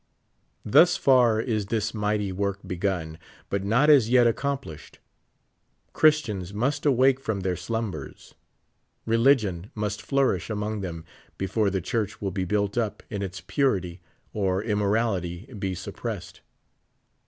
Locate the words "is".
1.39-1.67